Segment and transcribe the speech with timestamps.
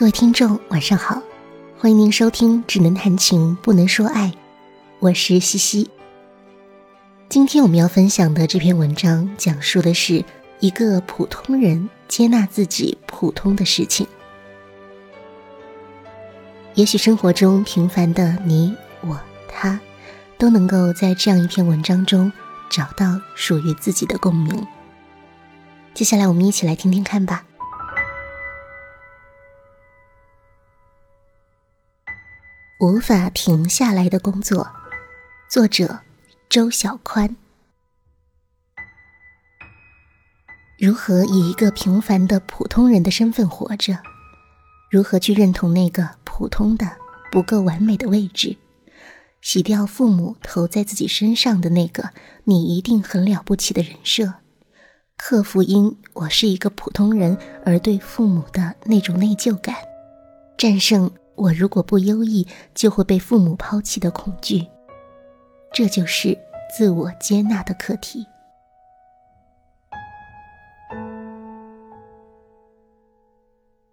[0.00, 1.22] 各位听众，晚上好，
[1.78, 4.28] 欢迎您收听《只能谈情不能说爱》，
[4.98, 5.90] 我是西西。
[7.28, 10.24] 今天我们要分享的这篇文章，讲述的是
[10.58, 14.06] 一个普通人接纳自己普通的事情。
[16.72, 19.20] 也许生活中平凡的你、我、
[19.50, 19.78] 他，
[20.38, 22.32] 都能够在这样一篇文章中
[22.70, 24.66] 找到属于自己的共鸣。
[25.92, 27.44] 接下来，我们一起来听听看吧。
[32.80, 34.66] 无法停下来的工作，
[35.50, 36.00] 作者
[36.48, 37.36] 周小宽。
[40.78, 43.98] 如何以一个平凡的普通人的身份活着？
[44.90, 46.90] 如何去认同那个普通的、
[47.30, 48.56] 不够完美的位置？
[49.42, 52.08] 洗掉父母投在自己身上的那个
[52.44, 54.32] “你一定很了不起”的人设？
[55.18, 59.76] 克服因我是一个普通人而对父母的那种内疚感？
[60.56, 61.10] 战胜？
[61.40, 64.66] 我如果不优异，就会被父母抛弃的恐惧，
[65.72, 66.36] 这就是
[66.70, 68.26] 自我接纳的课题。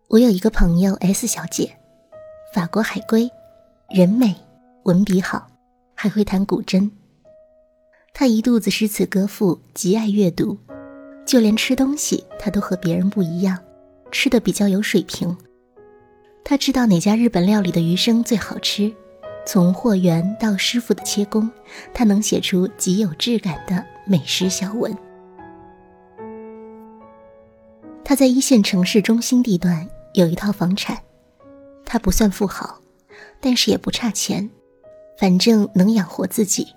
[0.09, 1.71] 我有一个朋友 S 小姐，
[2.53, 3.31] 法国海归，
[3.89, 4.35] 人美，
[4.83, 5.47] 文笔好，
[5.95, 6.91] 还会弹古筝。
[8.13, 10.57] 她一肚子诗词歌赋，极爱阅读，
[11.25, 13.57] 就连吃东西，她都和别人不一样，
[14.11, 15.37] 吃的比较有水平。
[16.43, 18.93] 他知道哪家日本料理的鱼生最好吃，
[19.45, 21.49] 从货源到师傅的切工，
[21.93, 24.95] 他能写出极有质感的美食小文。
[28.05, 30.97] 他在一线城市中心地段有一套房产，
[31.85, 32.79] 他不算富豪，
[33.41, 34.49] 但是也不差钱，
[35.19, 36.67] 反正能养活自己，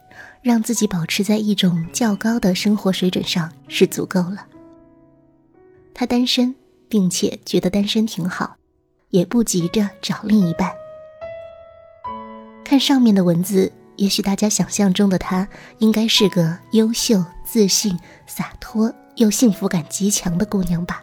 [0.42, 4.48] 让自己保持在一种较高的生活水准上是足够了。
[5.94, 6.52] 他单身，
[6.88, 8.56] 并且觉得单身挺好。
[9.10, 10.72] 也不急着找另一半。
[12.64, 15.46] 看上面的文字，也许大家想象中的她
[15.78, 21.02] 应该是个优秀、自信、洒脱又幸福感极强的姑娘吧？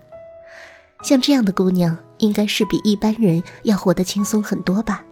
[1.03, 5.03] 像这样的姑娘，应该是比一般人要活得轻松很多吧？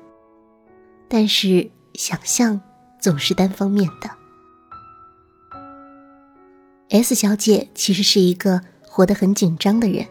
[1.08, 2.60] 但是想象
[3.00, 4.10] 总是单方面的。
[6.90, 10.08] S 小姐其实是一个活得很紧张的人，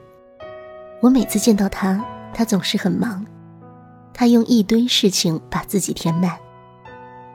[1.01, 2.05] 我每次见到她。
[2.35, 3.25] 他总是很忙，
[4.13, 6.37] 他用一堆事情把自己填满，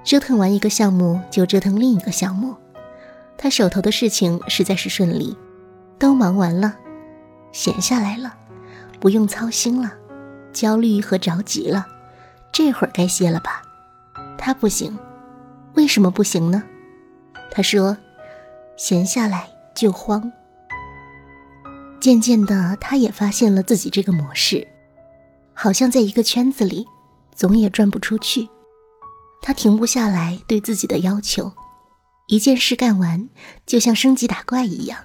[0.04, 2.56] 折腾完一个项目就折腾另一个项目。
[3.38, 5.38] 他手头的事情实在是顺利，
[5.98, 6.76] 都忙完了，
[7.54, 8.36] 闲下来了，
[9.00, 9.94] 不用操心了，
[10.52, 11.88] 焦虑和着急了，
[12.52, 13.62] 这会儿该歇了吧？
[14.38, 15.00] 他不行，
[15.76, 16.62] 为什么不行呢？
[17.50, 17.98] 他说
[18.76, 20.32] ：“闲下来就慌。”
[22.00, 24.68] 渐渐的，他也发现了自己这个模式。
[25.62, 26.88] 好像在一个圈子里，
[27.36, 28.48] 总也转不出去。
[29.42, 31.52] 他停不下来对自己的要求，
[32.28, 33.28] 一件事干完，
[33.66, 35.04] 就像升级打怪一样，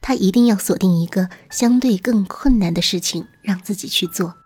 [0.00, 4.36] 他一定要锁定一个相对更困难的事情让自己去做。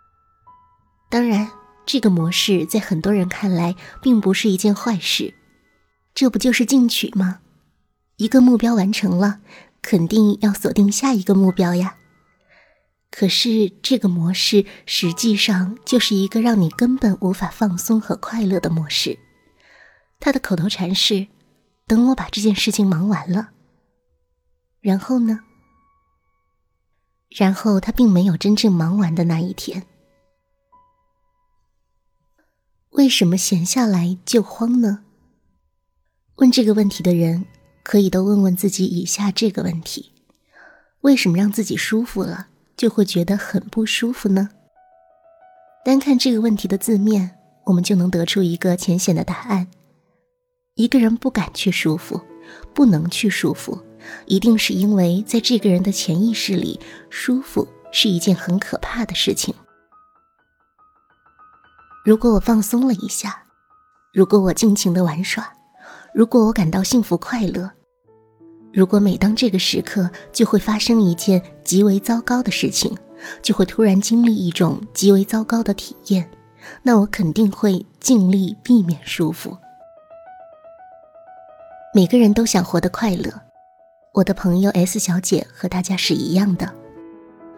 [1.10, 1.50] 当然，
[1.84, 5.34] 这个模式在很多人看来并不是一件坏事，
[6.14, 7.40] 这不就是进取吗？
[8.16, 9.40] 一个目标完成了，
[9.82, 11.96] 肯定要锁定下一个目标呀。
[13.14, 19.18] 可是这个模式实际上就是一个让你根本无法放松和快乐的模式。
[20.18, 21.26] 他的口头禅是
[21.86, 23.50] ：“等我把这件事情忙完了。”
[24.80, 25.40] 然后呢？
[27.28, 29.86] 然后他并没有真正忙完的那一天。
[32.92, 35.04] 为什么闲下来就慌呢？
[36.36, 37.44] 问这个问题的人，
[37.82, 40.12] 可以都问问自己以下这个问题：
[41.02, 42.48] 为什么让自己舒服了？
[42.82, 44.48] 就会觉得很不舒服呢。
[45.84, 49.68] 单看这个问题的字面，我们就能得出一个浅显的答案：
[50.74, 52.20] 一个人不敢去舒服，
[52.74, 53.80] 不能去舒服，
[54.26, 59.54] 一定是因为在这个人的潜意识里，舒服是一件很可怕的事情。
[62.04, 63.44] 如果我放松了一下，
[64.12, 65.52] 如果我尽情的玩耍，
[66.12, 67.70] 如果我感到幸福快乐。
[68.72, 72.96] 如果每当这个时刻就会发生一件极为糟糕的事情，
[73.42, 76.30] 就会突然经历一种极为糟糕的体验，
[76.82, 79.56] 那我肯定会尽力避免舒服。
[81.94, 83.30] 每个人都想活得快乐，
[84.14, 86.72] 我的朋友 S 小姐和大家是一样的。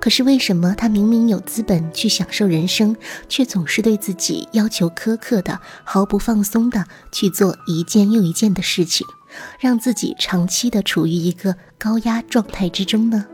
[0.00, 2.94] 可是为什么她明明有资本去享受人生，
[3.28, 9.06] 却总是对自己要求苛刻的、毫不放松的去做一件又一件的事情？
[9.58, 13.26] 让自己长期的处于一个高压状态之中呢？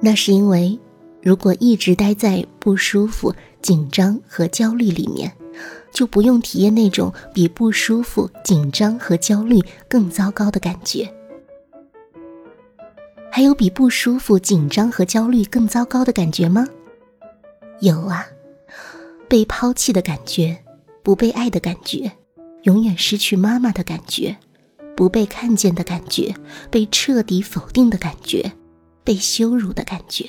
[0.00, 0.78] 那是因为，
[1.22, 5.32] 如果一直待在不舒服、紧张和焦虑里面，
[5.90, 9.58] 就不用体验那种比不舒服、紧张和焦虑
[9.88, 11.10] 更糟糕的感觉。
[13.30, 16.66] 还有比不舒服、紧张和焦虑更糟糕的感觉吗？
[17.80, 18.26] 有啊，
[19.28, 20.56] 被抛弃的感觉，
[21.02, 22.12] 不被爱的感觉，
[22.66, 24.36] 永远失去妈妈的感觉，
[24.96, 26.34] 不被看见的感觉，
[26.68, 28.52] 被彻底否定的感觉，
[29.04, 30.28] 被羞辱的感觉。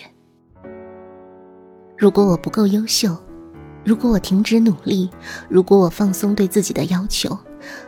[1.98, 3.18] 如果我不够优秀，
[3.84, 5.10] 如果我停止努力，
[5.50, 7.36] 如果我放松对自己的要求，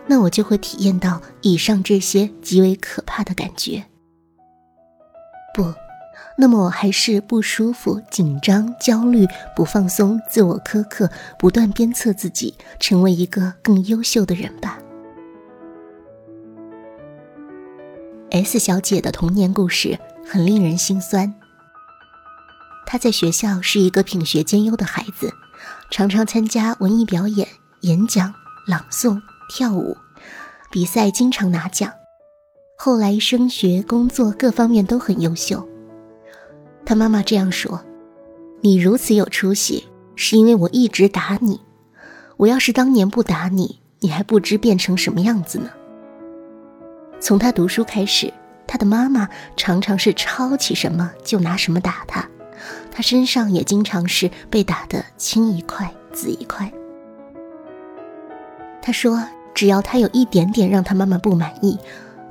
[0.08, 3.86] 那我就会体验到以上这些极为可怕的感觉。
[5.54, 5.62] 不，
[6.38, 14.80] 那么我还是不舒服、紧张、焦虑、不放松、自我苛刻，不断鞭策自己成为一个更优秀的人吧。
[18.32, 21.34] S 小姐的童年故事很令人心酸。
[22.86, 25.32] 她在学校是一个品学兼优的孩子，
[25.92, 27.48] 常常参加文艺表演、
[27.82, 28.34] 演讲、
[28.66, 29.96] 朗诵、跳舞
[30.72, 31.92] 比赛，经常拿奖。
[32.78, 35.69] 后来升学、工作各方面都很优秀。
[36.90, 37.80] 他妈妈这样说
[38.62, 41.62] ：“你如此有出息，是因为我一直打你。
[42.36, 45.70] 我要是当年不打你，你还不知变成什么样子呢。”
[47.22, 48.34] 从他读书开始，
[48.66, 52.28] 他的妈妈常常是抄起什么就拿什么打他，
[52.92, 56.74] 他身上也经常是被打得青一块紫一块。
[58.82, 61.78] 他说：“只要他有一点点让他妈妈不满意。”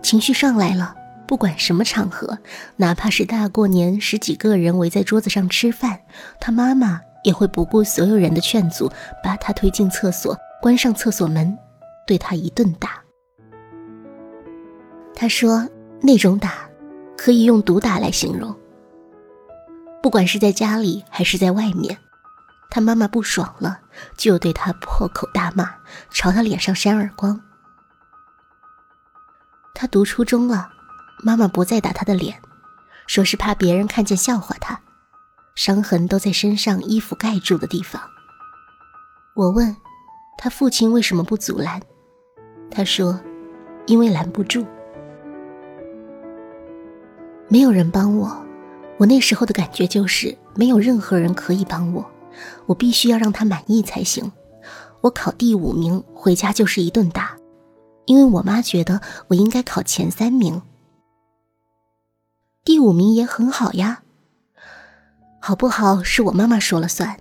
[0.03, 0.97] 情绪上来了，
[1.29, 2.39] 不管什么场合，
[2.77, 6.01] 哪怕是大过年十几个人围在桌子上吃饭，
[6.41, 8.91] 他妈妈也会不顾所有人的劝阻，
[9.23, 11.57] 把他推进厕所，关上厕所门，
[12.07, 13.03] 对他一顿打。
[15.15, 15.69] 他说
[16.01, 16.67] 那种打，
[17.15, 18.57] 可以用毒打来形容。
[20.03, 21.99] 不管是在家里还是在外面，
[22.71, 23.81] 他妈妈不爽了，
[24.17, 25.75] 就对他破口大骂，
[26.11, 27.39] 朝他脸上扇耳光。
[29.75, 30.71] 他读初中了，
[31.23, 32.41] 妈妈不再打他的脸，
[33.07, 34.81] 说是怕别人看见笑话他，
[35.55, 38.01] 伤痕都在身上衣服盖住的地方。
[39.35, 39.75] 我问
[40.37, 41.81] 他父亲为什么不阻拦，
[42.71, 43.19] 他说
[43.87, 44.67] 因为拦不住，
[47.49, 48.45] 没有人帮我。
[48.99, 52.05] 我那时候的感觉就是没有任何人可以帮我，
[52.67, 54.33] 我必须要让他满意才行。
[55.01, 57.37] 我考第五名，回家就是一顿打。
[58.07, 60.61] 因为我妈觉得我应该考前三名，
[62.69, 64.03] 第五名也很好呀。
[65.41, 67.17] 好不好是我妈妈说了算，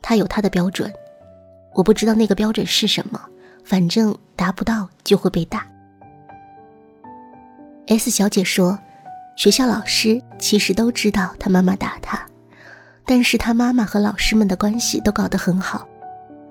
[0.00, 0.88] 她有她的标准，
[1.74, 3.20] 我不知道那个标准是什么，
[3.64, 5.66] 反正达不到就会被打。
[7.88, 8.78] S 小姐说，
[9.34, 12.24] 学校老师其实都知道她妈妈打她，
[13.04, 15.88] 但是她妈妈和老师们的关系都搞得很好，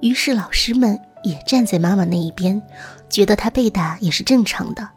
[0.01, 0.99] 于是老师们。
[1.23, 2.61] 也站在妈妈那一边，
[3.07, 4.89] 觉得她被打也是正常的，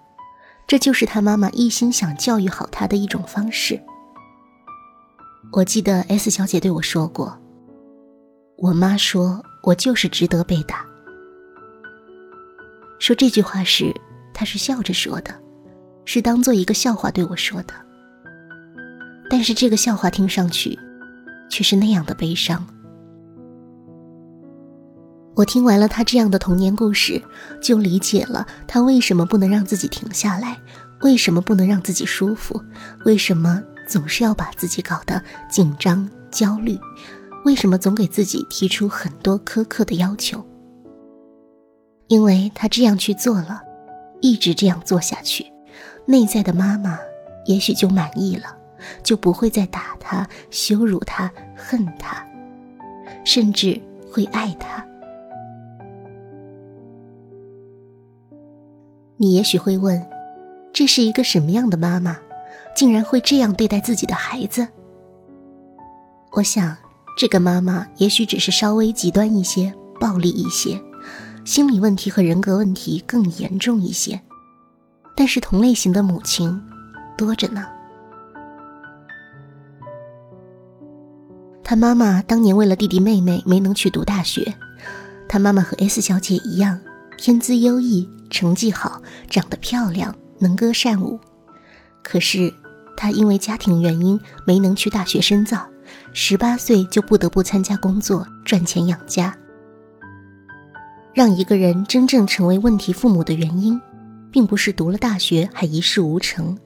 [0.66, 3.80] 这就是他妈妈一心想教育好他的一种方式。
[5.52, 7.38] 我记得 S 小姐对我说过
[8.58, 10.84] ：“我妈说我就是值得被打。”
[12.98, 13.94] 说这句话时，
[14.34, 15.32] 她是笑着说的，
[16.04, 17.74] 是当做一个笑话对我说的。
[19.30, 20.76] 但是这个笑话听上去，
[21.48, 22.66] 却是那样的悲伤。
[25.36, 27.22] 我听完了他这样的童年故事，
[27.60, 30.56] 就理解了他为什么不能让自己停下来，
[31.02, 32.58] 为什么不能让自己舒服，
[33.04, 36.78] 为什么总是要把自己搞得紧张、焦虑，
[37.44, 40.42] 为什么总给自己提出很多苛刻的要求。
[42.08, 43.60] 因为他这样去做了，
[44.22, 45.44] 一直这样做下去，
[46.06, 46.98] 内在的妈妈
[47.44, 48.56] 也许就满意了，
[49.02, 52.26] 就不会再打他、羞辱他、恨他，
[53.22, 53.78] 甚至
[54.10, 54.82] 会爱他。
[59.18, 60.04] 你也许会问，
[60.72, 62.18] 这是一个什么样的妈妈，
[62.74, 64.66] 竟然会这样对待自己的孩子？
[66.32, 66.76] 我想，
[67.16, 70.78] 这个妈妈也许只是稍微极端一些、暴力一些，
[71.46, 74.20] 心理问题和人格问题更严重一些。
[75.16, 76.62] 但是同类型的母亲
[77.16, 77.66] 多着呢。
[81.64, 84.54] 他妈妈当年为了弟弟妹妹没能去读大学，
[85.26, 86.78] 他妈妈和 S 小姐一样，
[87.16, 88.08] 天资优异。
[88.28, 91.18] 成绩好，长得漂亮，能歌善舞，
[92.02, 92.52] 可是
[92.96, 95.64] 他因为家庭原因没能去大学深造，
[96.12, 99.32] 十八岁就不得不参加工作赚钱养家。
[101.14, 103.80] 让一个人真正成为问题父母的原因，
[104.32, 106.58] 并不是读了大学还一事无成，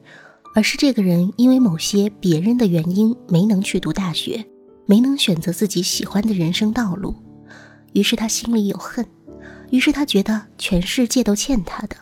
[0.54, 4.42] 而是这个人因为某些别人的原因没能去读大学，
[4.86, 7.14] 没能选择自己喜欢的人生道路，
[7.92, 9.06] 于是他心里有恨，
[9.70, 11.96] 于是他觉得全世界都欠他的，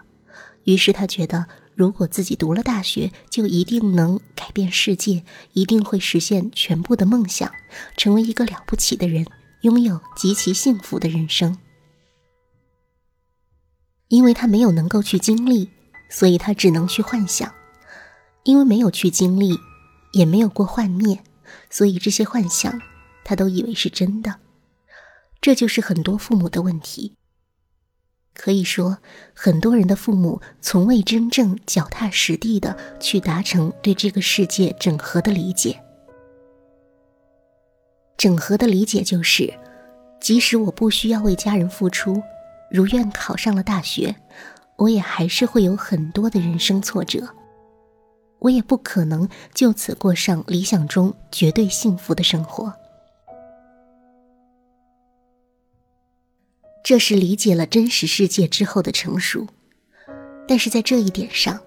[0.65, 5.23] 于是他觉得如果自己读了大学，就一定能改变世界，
[5.53, 7.53] 一定会实现全部的梦想，
[7.97, 9.27] 成为一个了不起的人，
[9.61, 11.59] 拥有极其幸福的人生。
[14.09, 15.69] 因为他没有能够去经历，
[16.09, 17.51] 所以他只能去幻想；
[18.45, 19.59] 因为没有去经历，
[20.13, 21.23] 也没有过幻灭。
[21.69, 22.81] 所以这些幻想，
[23.25, 24.41] 他都以为是真的，
[25.43, 27.18] 这就是很多父母的问题。
[28.39, 28.99] 可以说，
[29.35, 35.83] 很多人的父母从未真正脚踏实地的去达成对这个世界整合的理解。
[38.17, 39.53] 整合的理解就是，
[40.21, 42.23] 即使我不需要为家人付出，
[42.71, 44.15] 如愿考上了大学，
[44.77, 47.29] 我也还是会有很多的人生挫折。
[48.39, 52.73] 我也不可能就此过上理想中绝对幸福的生活。
[56.89, 59.47] 这是理解了真实世界之后的成熟，
[60.47, 61.61] 但是在这一点上，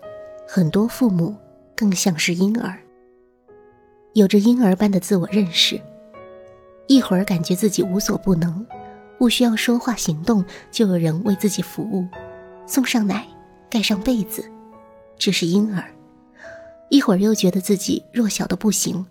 [0.47, 1.35] 很多父母
[1.75, 2.79] 更像是婴儿，
[4.13, 5.79] 有着婴儿般的自我认识，
[6.87, 8.65] 一会儿感觉自己无所不能，
[9.19, 12.07] 不需要说话行动就有人为自己服务，
[12.65, 13.27] 送上奶，
[13.69, 14.43] 盖上被子，
[15.19, 15.93] 这是婴儿。
[16.89, 19.05] 一会儿又觉得自己弱小的不行，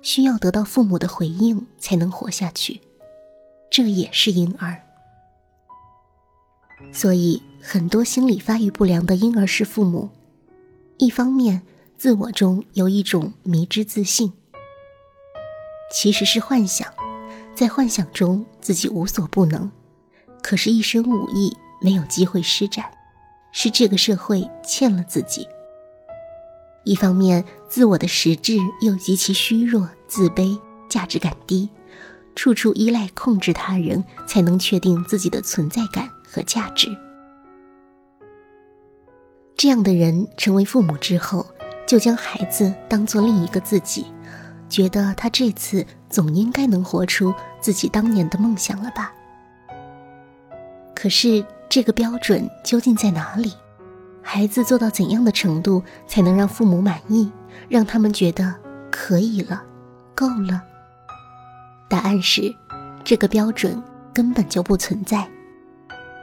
[0.00, 2.80] 需要得到父母的回应才能活下去，
[3.68, 4.80] 这也是婴儿。
[6.92, 10.10] 所以，很多心理发育不良的婴儿式父母，
[10.98, 11.62] 一方面
[11.96, 14.32] 自我中有一种迷之自信，
[15.92, 16.92] 其实是幻想，
[17.54, 19.70] 在幻想中自己无所不能，
[20.42, 22.84] 可是，一身武艺没有机会施展，
[23.52, 25.46] 是这个社会欠了自己。
[26.84, 31.68] 一方面，自我的实质又极其虚弱、自卑、价值感低，
[32.36, 36.94] 处处依赖控制他人才能确定自己的存在感和价值。
[39.56, 41.46] 这样的人成为父母之后，
[41.86, 44.04] 就将孩子当做另一个自己，
[44.68, 49.14] 觉得他这次总应该能活出自己当年的梦想了吧？
[50.94, 53.54] 可是，这个标准究竟在哪里？
[54.22, 57.32] 孩子做到怎样的程度才能让父母满意，
[57.68, 58.54] 让他们觉得
[58.90, 59.64] 可以了，
[60.14, 60.62] 够了？
[61.88, 62.54] 答案是，
[63.04, 65.26] 这个标准根本就不存在，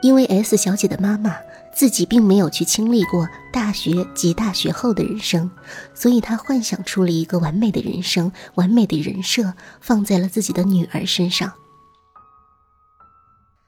[0.03, 1.38] 因为 S 小姐的妈妈
[1.74, 5.50] 自己并没有去经历过大学及大学后的人生，
[5.95, 11.53] 所以她幻想出了一个完美的人生、完美的人设，放在了自己的女儿身上。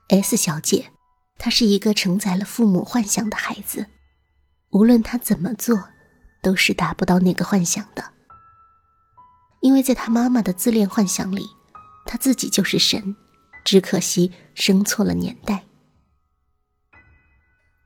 [0.10, 0.92] S 小姐，
[1.38, 3.86] 她是一个承载了父母幻想的孩子。
[4.72, 5.88] 无论她怎么做，
[6.44, 8.04] 都是达不到那个幻想的。
[9.62, 11.48] 因为在他妈妈的自恋幻想里，
[12.06, 13.16] 他自己就是神，
[13.64, 15.64] 只可惜生错了年代。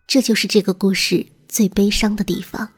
[0.10, 2.72] 这就是这个故事最悲伤的地方。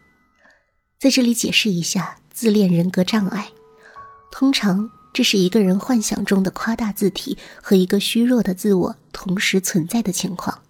[0.99, 3.51] 在这里解释一下自恋人格障碍，
[4.33, 10.61] 通常这是一个人幻想中的夸大字体和一个虚弱的自我同时存在的情况。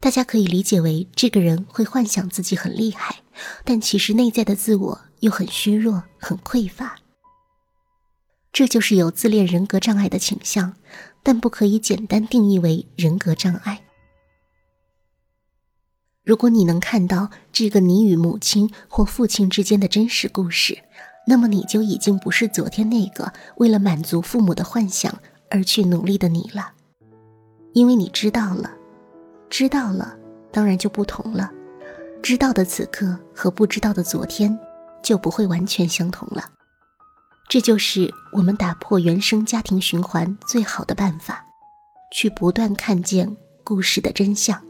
[0.00, 3.16] 大家可以理解为，这个人会幻想自己很厉害，
[3.62, 6.96] 但其实内在的自我又很虚弱、很匮乏。
[8.50, 10.74] 这就是有自恋人格障碍的倾向，
[11.22, 13.82] 但不可以简单定义为人格障碍。
[16.26, 20.76] 如果你能看到这个你与母亲或父亲之间的真实故事，
[21.28, 26.72] 那么你就已经不是昨天那个为了满足父母的幻想而去努力的你了，
[27.74, 28.72] 因为你知道了。
[29.48, 30.16] 知道了，
[30.50, 31.48] 当然就不同了。
[32.20, 34.58] 知道的此刻和不知道的昨天，
[35.04, 36.50] 就不会完全相同了。
[37.48, 41.46] 这就是我们打破原生家庭循环最好的办法，
[42.10, 44.60] 去不断看见故事的真相。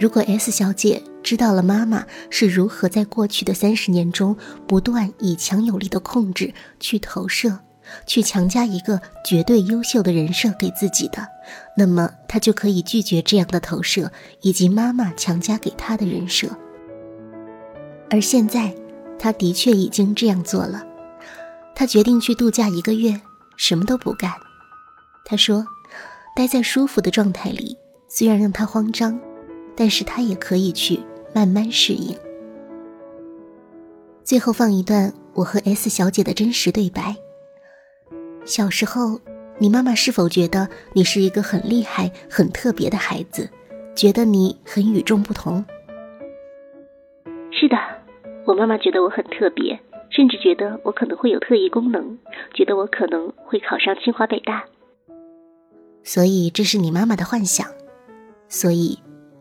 [0.00, 4.34] 如果 S 小姐知道了妈妈是如何在过去的三十年中
[4.66, 7.60] 不断以强有力的控制去投射。
[8.06, 11.26] 去强加一个绝对优秀的人设给自己的，
[11.76, 16.48] 那么她就可以拒绝这样的投射以及妈妈强加给她的人设。
[18.08, 18.72] 而现在，
[19.18, 20.84] 他的确已经这样做了。
[21.74, 23.20] 他决定去度假一个月，
[23.56, 24.32] 什么都不干。
[25.24, 25.66] 他说
[26.36, 27.76] ：“待在舒服的状态里，
[28.08, 29.20] 虽然让他慌张，
[29.76, 31.00] 但是他也可以去
[31.34, 32.16] 慢慢适应。”
[34.22, 37.16] 最后放一段我和 S 小姐的真实对白。
[38.44, 39.20] 小时候，
[39.58, 43.50] 你妈妈是否觉得你是一个很厉害、很特别的孩子，
[43.94, 45.64] 觉得你很与众不同？
[47.50, 47.76] 是的，
[48.46, 49.78] 我妈妈觉得我很特别，
[50.10, 52.18] 甚至觉得我可能会有特异功能，
[52.54, 54.64] 觉得我可能会考上清华北大。
[56.02, 57.66] 所以这是你妈妈的幻想。
[58.48, 58.98] 所以，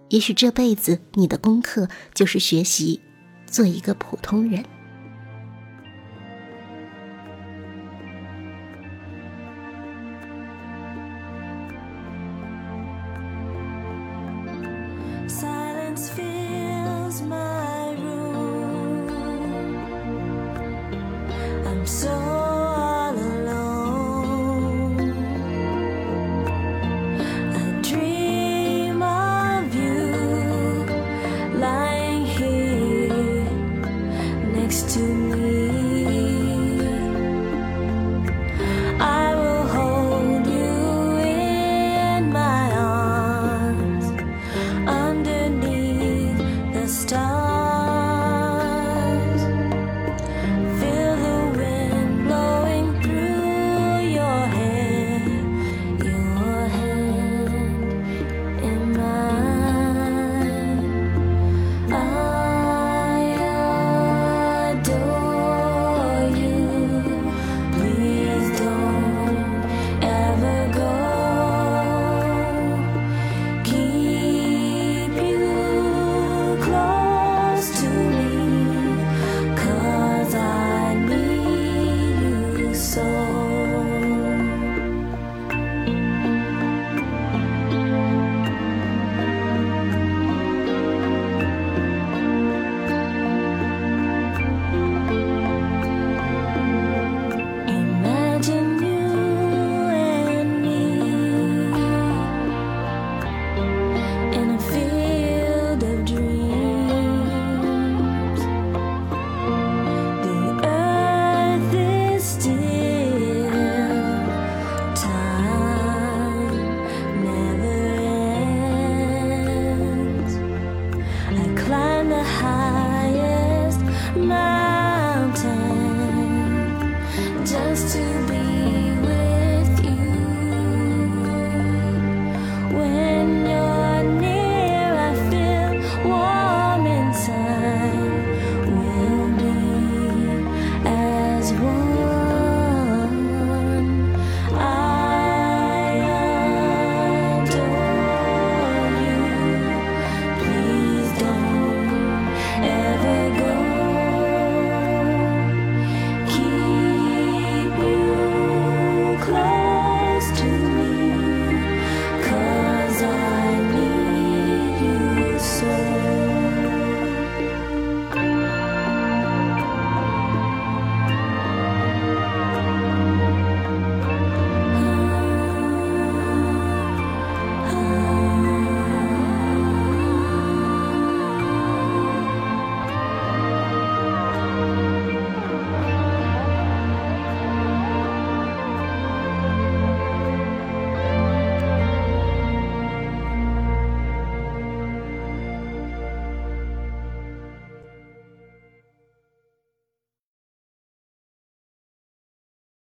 [0.09, 2.99] 也许这辈子你的功课就是学习
[3.45, 4.63] 做一个普通人。